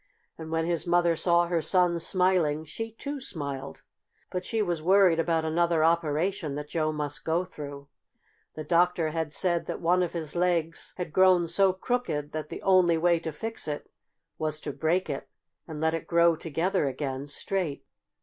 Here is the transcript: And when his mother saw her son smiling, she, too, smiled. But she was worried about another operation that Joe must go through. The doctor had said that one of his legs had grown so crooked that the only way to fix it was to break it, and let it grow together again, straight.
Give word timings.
And 0.35 0.49
when 0.49 0.65
his 0.65 0.87
mother 0.87 1.15
saw 1.15 1.45
her 1.45 1.61
son 1.61 1.99
smiling, 1.99 2.65
she, 2.65 2.93
too, 2.93 3.19
smiled. 3.21 3.83
But 4.31 4.43
she 4.43 4.63
was 4.63 4.81
worried 4.81 5.19
about 5.19 5.45
another 5.45 5.83
operation 5.83 6.55
that 6.55 6.69
Joe 6.69 6.91
must 6.91 7.23
go 7.23 7.45
through. 7.45 7.87
The 8.55 8.63
doctor 8.63 9.11
had 9.11 9.31
said 9.31 9.67
that 9.67 9.79
one 9.79 10.01
of 10.01 10.13
his 10.13 10.35
legs 10.35 10.95
had 10.97 11.13
grown 11.13 11.47
so 11.47 11.71
crooked 11.71 12.31
that 12.31 12.49
the 12.49 12.63
only 12.63 12.97
way 12.97 13.19
to 13.19 13.31
fix 13.31 13.67
it 13.67 13.91
was 14.39 14.59
to 14.61 14.73
break 14.73 15.07
it, 15.07 15.29
and 15.67 15.79
let 15.79 15.93
it 15.93 16.07
grow 16.07 16.35
together 16.35 16.87
again, 16.87 17.27
straight. 17.27 17.85